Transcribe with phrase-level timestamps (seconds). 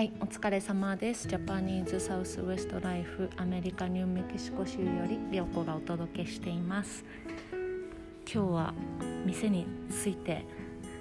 [0.00, 1.28] はいお疲れ様です。
[1.28, 7.04] ジャパニーズサウスウエストライフアメリカニューメキシコ州より良子がお届けしています。
[8.24, 8.74] 今日は
[9.26, 10.46] 店に着いて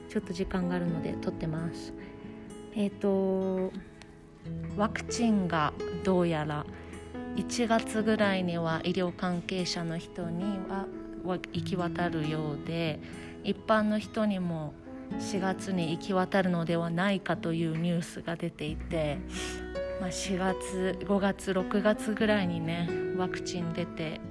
[0.09, 1.93] ちょっと時間があるので撮ってます。
[2.75, 3.71] えっ、ー、と
[4.75, 5.71] ワクチンが
[6.04, 6.66] どうやら
[7.38, 10.87] 1月ぐらいには医療関係者の人には
[11.23, 13.00] 行き渡るようで
[13.45, 14.73] 一般の人にも
[15.18, 19.17] 4月に行き渡るのではないかというニュースが出ていて、
[20.00, 24.21] まあ、4月5月6月ぐらいにねワクチン出て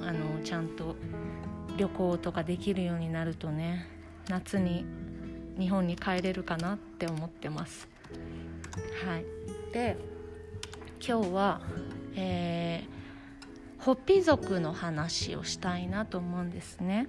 [0.00, 0.96] あのちゃんと
[1.76, 3.86] 旅行とかできるようになるとね
[4.28, 4.84] 夏に
[5.58, 7.88] 日本に帰れるかなって思ってます。
[9.06, 9.24] はい、
[9.72, 9.96] で
[11.06, 11.60] 今日は、
[12.16, 17.08] えー、ホッピー族の話をしたいなと思うんですね。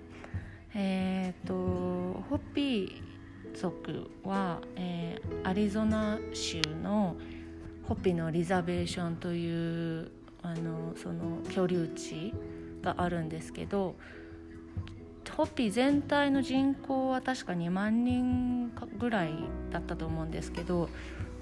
[0.76, 3.13] えーと、ホッピー
[3.54, 7.16] 族は、えー、アリゾナ州の
[7.84, 12.34] ホピのリザベーションというあのその居留地
[12.82, 13.96] があるんですけど
[15.36, 19.34] ホピ全体の人口は確か2万人ぐらい
[19.72, 20.90] だったと思うんですけど、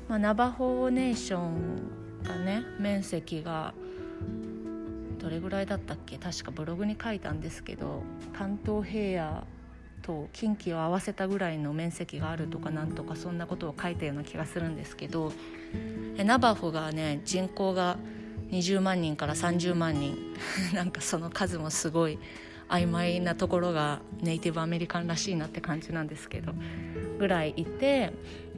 [0.08, 3.74] まあ、ナバホーネーションがね面積が
[5.20, 6.18] どれぐらいだったっけ？
[6.18, 8.04] 確かブログに書いたんですけど
[8.34, 9.44] 関東平野
[10.12, 15.32] と近畿を合わせたぐらいの面積があるとかなんとかそんなことを書いたような気がするんですけど
[16.18, 17.98] ナバホがね人口が
[18.52, 20.18] 20万人から30万人
[20.76, 22.20] なんかその数もすごい
[22.68, 26.54] 曖昧なところがネイティブアメリカンらしいなって感じなんですけど
[27.18, 28.12] ぐらいいて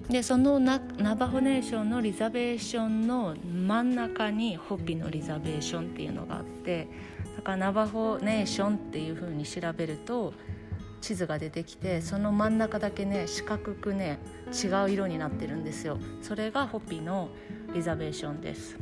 [0.10, 0.80] でそのナ
[1.16, 6.88] バホネーションのリザベーションの真ん中にホピのリザベーションっていうのがあって
[7.36, 10.34] だからナバホネーションっていうふうに調べると
[11.04, 16.00] 地図が出てきてその真ん中だけね四角くね違う色になってるんですよ。
[16.22, 17.27] それがホピの
[17.73, 18.77] リザベーションです。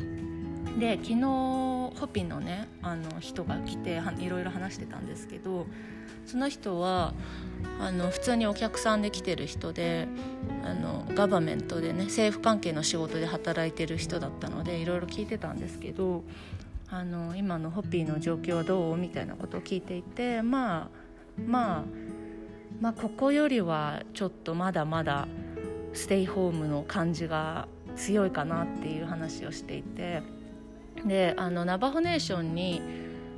[0.79, 5.65] で昨日ホピのねあの人が来ていろいろ話してたんですけど
[6.27, 7.13] その人は
[7.79, 10.07] あの普通にお客さんで来てる人で
[10.63, 16.23] あのガバメントでね政府関係の仕事で働いてる人だったのでいろいろ聞いてたんですけど
[16.89, 18.97] あの今のホピーの状況はどう？
[18.97, 20.89] みたいなことを聞いていてまあ
[21.45, 21.83] まあ
[22.81, 25.27] まあここよりはちょっとまだまだ
[25.93, 30.21] ステイホームの感じが強いかなっていう話をしていて。
[31.05, 32.81] であのナバホネーションに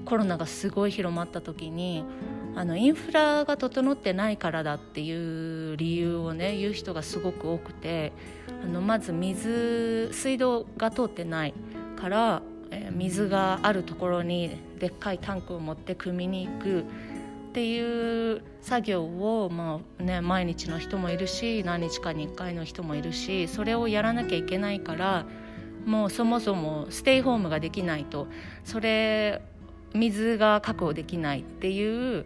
[0.05, 2.03] コロナがすごい広まった時に
[2.55, 8.11] あのインフラが整ってないからだっていう理由をね言う人がすごく多くて
[8.63, 11.53] あのまず水水道が通ってない
[11.99, 16.85] から、えー、水があるところにでっかいタンクを持って汲みに行く
[17.53, 25.27] っていう作業を、まあね、毎日の人もいるし何日かに1回の人もいるしそれをやらなきゃいけないから
[25.85, 28.27] もうそもそもステイホームができないと
[28.63, 29.43] それ
[29.93, 32.25] 水が確保できないっていう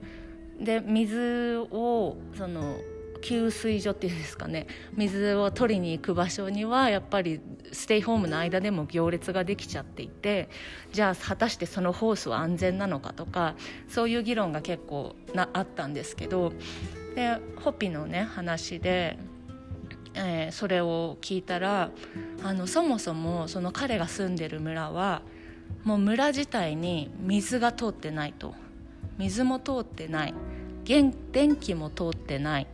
[0.61, 2.77] で水をその
[3.21, 4.67] 給水所っていうんですかね。
[4.93, 7.39] 水を取りに行く場所にはやっぱり
[7.71, 10.49] ステイホームの間でも行列ができちゃっていて
[10.91, 13.55] じゃあ果たしてそのホースは安全なのかとか
[13.87, 16.53] そういう議論が結構なあったんですけど
[17.15, 19.17] でホピのね話で、
[20.13, 21.91] えー、それを聞いたら
[22.43, 25.21] あのそもそもその彼が住んでる村は
[25.83, 28.53] もう村自体に水が通ってないと。
[29.17, 30.33] 水も通ってない。
[30.83, 31.11] 電
[31.55, 32.67] 気も通ってない。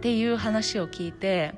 [0.00, 1.54] っていう話を聞いて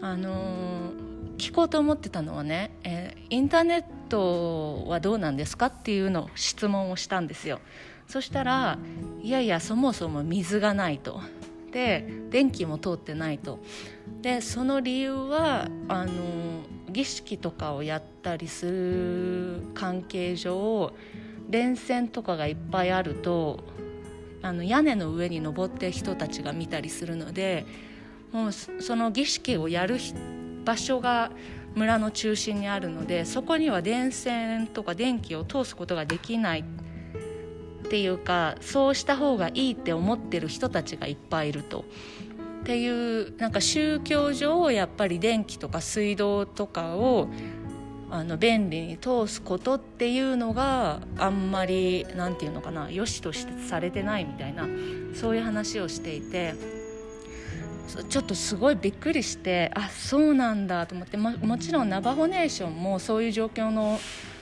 [0.00, 7.60] あのー聞こうと思ってたのはね、えー、インターネットはどうなんですかっていうのを質問をしたんですよ。
[8.06, 8.78] そしたら
[9.22, 11.20] いやいやそもそも水がないと。
[11.72, 13.58] で電気も通ってないと。
[14.22, 16.12] でその理由はあの
[16.90, 20.92] 儀式とかをやったりする関係上
[21.48, 23.64] 電線とかがいっぱいあると
[24.44, 27.64] あの屋根の上に登って人たちが見たりするので
[28.30, 29.96] もうその儀式をやる
[30.66, 31.30] 場所が
[31.74, 36.64] 村の中心にあるのでそこには電線とか電気を通すことができないっ
[37.88, 41.86] ていうかそうした方がいいって思ってる人たちがいっぱいいると。
[42.60, 47.28] っていうなんか宗教上やっぱり電気とか水道とかを
[48.10, 54.66] あの便利に通すことっていうのがあんまり何て言うのかな良しとしてされてないみたいな
[55.14, 56.54] そういう話をしていて
[58.08, 63.98] ちょっとすごいびっくりしてあそうなんだと思ってももちろんナバホネーションもそういう状況の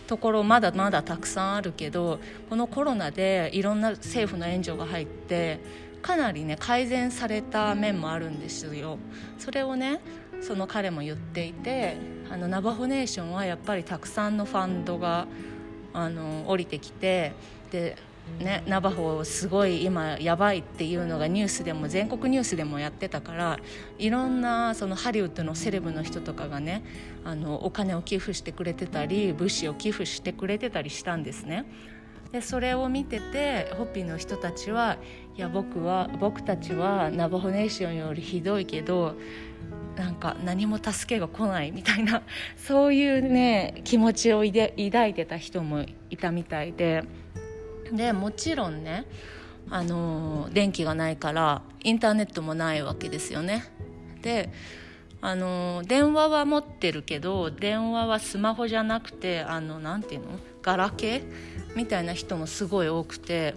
[0.06, 2.18] ところまだまだたくさんあるけど
[2.48, 5.60] このコロナでいろんな政府の援助が入って
[6.02, 8.98] かなりね改善された面もあるんですよ。
[9.38, 10.00] それをね
[10.40, 11.96] その彼も言っていて
[12.32, 15.26] あのナバホネーションはやっぱりたくさんのファンドが
[15.93, 17.34] あの降りてきて
[17.70, 17.96] で
[18.38, 23.58] ね、ナバホすごい今やばいっていうのがニュースでも全国ニュースでもやってたから
[23.99, 26.84] いろんなそのハリウッドのセレブの人とかがね
[27.25, 31.67] あのお金を寄付してくれてたり物資を寄付してくれてたりしたんですね。
[32.31, 34.96] でそれを見ててホッピーの人たちは
[35.37, 39.17] いや僕は僕たちはナバホネーションよりひどいけど
[39.96, 42.22] なんか何も助けが来ないみたいな
[42.56, 47.04] そういうね気持ちを抱いてた人もいたみたいで。
[47.92, 49.04] でもちろんね
[49.68, 53.64] あの電気がないからインターネットもないわけですよね。
[54.22, 54.50] で
[55.20, 60.26] あの電話は持ってるけど電話はスマホじゃなくてあのなていうの？
[60.62, 61.76] ガラケー？
[61.76, 63.54] みたいな人もすごい多くて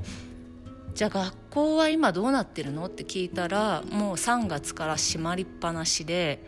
[0.94, 2.86] じゃあ学校は今どうなってるの？
[2.88, 6.44] って聞いたらもう3月から閉まりっぱなしで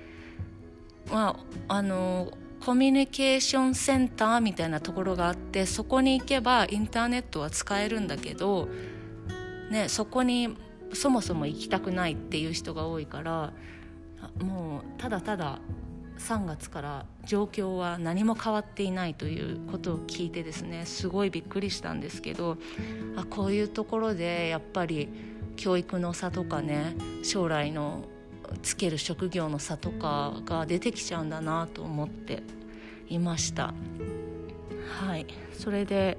[1.09, 8.67] まああのコミュニケーションセンターみたいなところがあってそこに行けばインターネットは使えるんだけど、
[9.71, 10.57] ね、そこに
[10.93, 13.53] そもそも行きたくないっていう人が多いから
[14.41, 15.59] もうただただ
[16.19, 22.57] 3月から状況は何も変わっていないということを聞いてですねすごいびっくりしたんですけど
[23.15, 25.09] あこういうところでやっぱり
[25.55, 28.03] 教育の差とかね将来の
[28.61, 32.43] つける職業の差とかが出てきちゃうんだなと思って
[33.09, 33.73] いました。
[35.01, 35.25] はい。
[35.53, 36.17] それで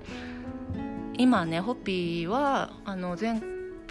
[1.16, 3.40] 今ねホッピーはあの前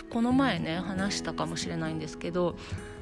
[0.09, 2.55] この前ね話したかもしれないんですけど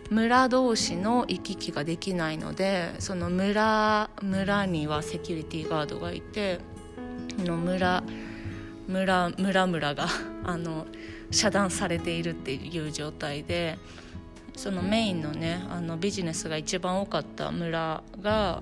[0.10, 6.60] 村同士の行き来ができないのでその村村にはセキュリティガードがいて
[7.40, 8.04] の村
[8.88, 10.08] 村村村が
[10.46, 10.86] あの
[11.32, 13.80] 遮断されているっていう状態で
[14.56, 18.62] そのメインのねあのビジネスが一番多かった村が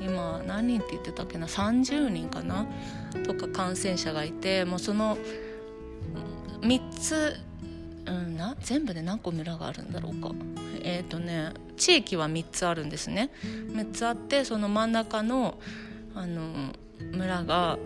[0.00, 2.66] 今何人って言ってたっけな30人かな？
[3.26, 5.18] とか感染者がいてもうその
[6.60, 7.34] 3つ、
[8.06, 10.30] うん、な全部で何個村があるんだろうか。
[10.84, 13.30] えっ、ー、とね地域は3つあるんですね
[13.72, 15.58] 3つあってその真ん中の
[16.14, 16.72] あの
[17.12, 17.78] 村が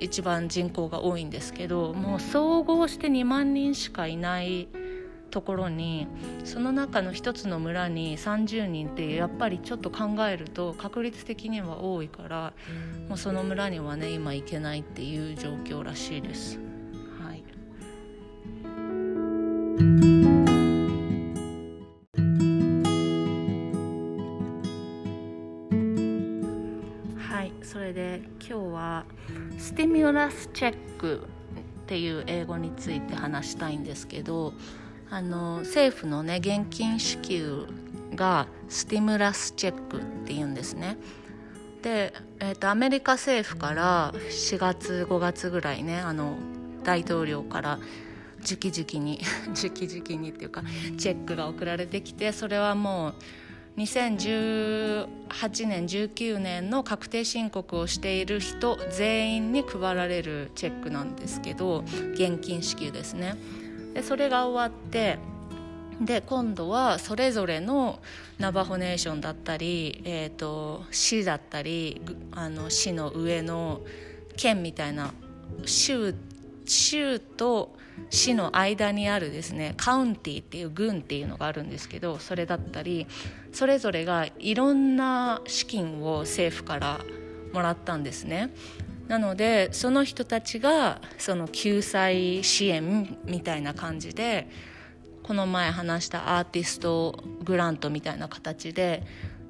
[0.00, 4.68] 一番人口が多いんですけどもう総合して2万人しかいない
[5.30, 6.06] ところに
[6.44, 12.52] その中の一つの村に30人ってやっぱりちょっと考えると確率的には多いから
[13.08, 16.60] もうその村にはね今行けないっていう状況らしいです。
[17.20, 17.34] は
[20.10, 20.13] い
[27.34, 29.04] はいそれで今日は
[29.58, 31.26] スティミュラスチェック
[31.82, 34.52] っていう英語について話したいんですけど
[35.10, 37.66] あの政府のね現金支給
[38.14, 40.96] がスティムラスチェックっていうんですね。
[41.82, 46.36] で、えーと、アメリカ政府から4月5月ぐらいねあの
[46.84, 47.80] 大統領から
[48.48, 49.20] 直々に
[49.60, 50.62] 直々にっていうか
[50.98, 53.14] チェックが送られてきてそれはもう
[53.76, 63.34] 2018年19年の確定申告をしている人全員に配られるチェックなんですけど現金支給ですね。
[63.94, 65.18] でそれが終わって
[66.00, 68.00] で今度はそれぞれの
[68.38, 72.02] ナバホネーションだったり、えーと、市だったり
[72.32, 73.80] あの市の上の
[74.36, 75.12] 県みたいな
[75.64, 76.14] 州
[76.66, 77.76] 州と
[78.10, 83.06] 市の間にあるですねカウンティっていう郡っていうのがあるんですけどそれだったり
[83.52, 87.00] それぞれがいろんな資金を政府から
[87.52, 88.50] もらったんですね。
[89.06, 94.48] なのでその人たちがその救済支援みたいな感じで
[95.22, 99.02] この前話したアーティストグラントみたいな形で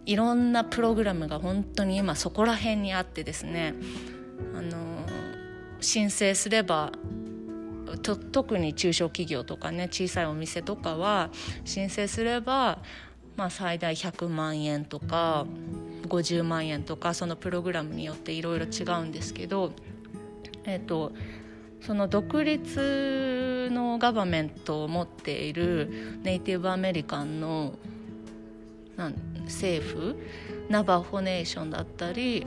[0.07, 3.75] いろんなプログラムが本当に今そこら辺にあってですね
[4.57, 4.77] あの
[5.85, 6.93] 申請すれば
[8.33, 11.31] 特に中小企業とかね小さいお店とかは
[11.65, 12.79] 申請すれば、
[13.37, 15.47] まあ、最大100万円とか
[16.09, 19.73] 50万円とかそのプログラムによっていろいろ違うんですけど、
[20.65, 21.13] えーと、
[21.81, 27.75] その独立のガバメントを持っているネイティブアメリカンの
[28.97, 30.17] なん政府
[30.69, 32.47] ナバホネーションだったり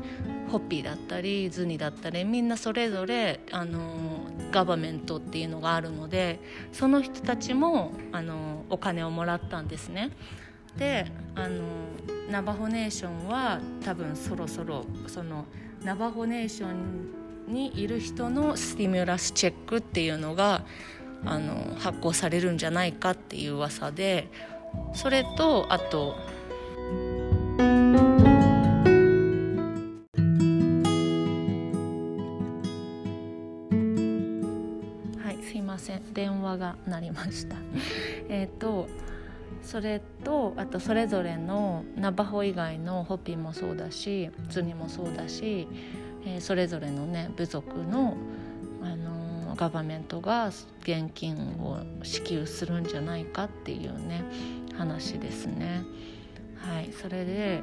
[0.49, 6.39] ホッピーだったりズニだったりみんなそれぞれあのガバメントっていうのがあるので
[6.71, 10.11] その人たちもあのお金をもらったんですね。
[10.77, 11.63] であの
[12.29, 15.45] ナバホネーションは多分そろそろその
[15.83, 20.65] ナバホネーションにいる人のスティミュラスチェックっていうのが
[21.25, 24.29] あの発行されるんじゃないかっていう噂で
[24.93, 26.15] それとあと
[35.21, 36.13] はいすいません。
[36.13, 37.55] 電話が鳴りました。
[38.29, 38.87] えっと
[39.61, 45.67] それとあとそれぞれのナバホ以外のホピーもそうだしツニもそうだし、
[46.25, 48.15] えー、それぞれのね部族の
[48.81, 50.51] あのー、ガバメントが
[50.81, 54.23] 現金を支給するんじゃないかっていうね
[54.77, 55.83] 話ですね。
[56.57, 57.61] はい、それで、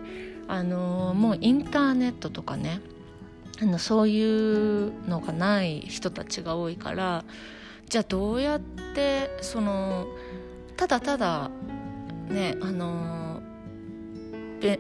[0.49, 2.81] あのー、もうインターネットとかね
[3.61, 7.25] あのそういうのがない人たちが多いから
[7.89, 8.61] じゃあどうやっ
[8.95, 10.07] てその
[10.77, 11.51] ただただ
[12.29, 13.24] ねあの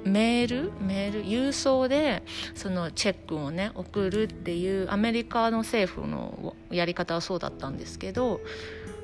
[0.05, 2.23] メールメール郵送で
[2.55, 8.41] そのチェックをね送るっていうアメリカの政府のやり方はそうだったんですけど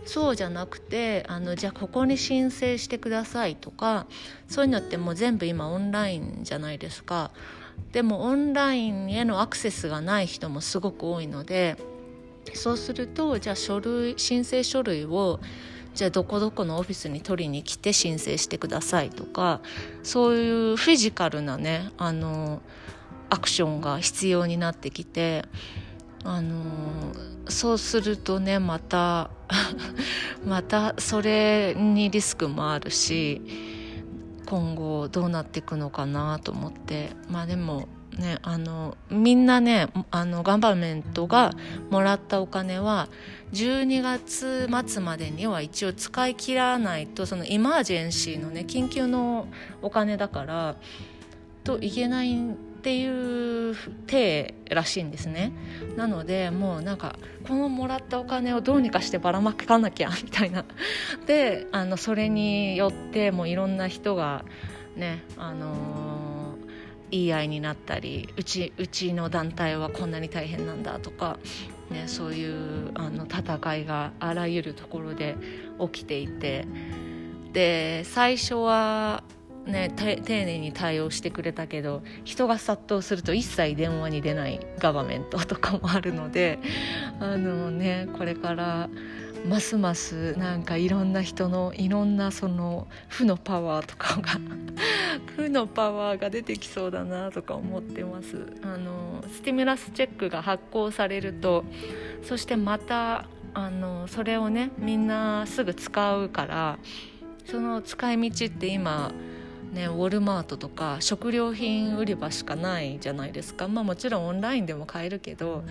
[0.07, 4.07] そうじゃなくてあのじゃあここに申請してくださいとか
[4.49, 7.31] そういうのってもう全部今オンラインじゃないですか。
[7.93, 11.77] でもオンラインへのアクセスがない人もすごく多いので
[12.55, 15.41] そうするとじゃあ書類申請書類を
[15.95, 19.61] じゃあどこどこのオフィスに取りに来て申請してくださいとか
[20.03, 22.63] そういうフィジカルなねあの
[23.29, 25.45] アクションが必要になってきて
[26.25, 26.63] あの
[27.49, 29.31] そうするとねまた
[30.45, 33.41] またそれにリスクもあるし
[34.47, 37.89] 今後どうなっていくのかなと思ってまあでも
[38.21, 41.53] ねあのみんなねあのガンバメントが
[41.91, 43.09] もらったお金は
[43.53, 49.49] 12月末までには一応使い切らないとそのイマージェンシーのね緊急の
[49.83, 50.77] お金だから
[51.65, 55.53] といけないっていう体らしいんですね。
[55.97, 60.65] なのでもうなんかこのもらったお金をどうにかしてばらまかなきゃみたいな。
[61.27, 64.45] であのそれによってもういろんな人が
[64.97, 66.30] ねあのー、
[67.11, 71.39] 言い合いになったりうちうちの団体はこんなに大変なんだとか、
[71.91, 75.37] ね、そういうあの戦いがあらゆるところで
[75.81, 76.67] 起きていて
[77.53, 79.25] で最初は
[79.67, 86.59] ね、丁寧に対応してくれたけど人が殺到すると一切電話に出ないガバメントとかもあるので
[87.21, 88.89] あの、ね、これから
[89.47, 94.39] ますますなんかいろんな人のいろんなその負のパワーとかが
[95.37, 98.47] 負のパワーが出てきそうだなとか思ってます。
[98.63, 101.65] あのスティミュラスチェックが発行されると
[102.23, 106.79] そしてまたあのそれをねみんなすぐ使うから
[107.45, 109.13] その使い道って今
[109.73, 115.63] ね、ウォルマートとか食料品売り場しかないじゃないですか、まあ、もちろんオンラインでも買えるけど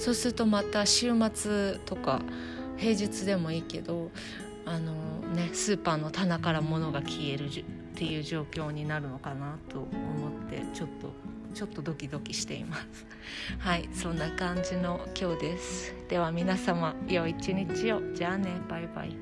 [0.00, 2.22] そうするとまた週末とか
[2.76, 4.10] 平日でもいいけど
[4.66, 4.92] あの、
[5.34, 7.48] ね、スーパーの棚から物が消える
[7.94, 9.90] っていう状況になるのかなと思っ
[10.50, 11.12] てちょっと
[11.54, 12.82] ちょっとドキドキしています。
[13.58, 15.94] はいそんな感じの今日です。
[16.08, 18.02] では皆様良い一日を。
[18.12, 19.16] じゃあねバイバイ。